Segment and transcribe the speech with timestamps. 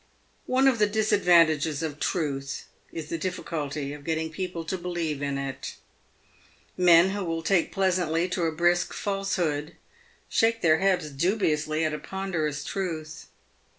[0.47, 5.21] One of the disadvantages of Truth is the difficulty of getting peo ple to believe
[5.21, 5.75] in it.
[6.75, 9.75] Men who will take pleasantly to a brisk false hood
[10.27, 13.27] shake their heads dubiously at a ponderous truth.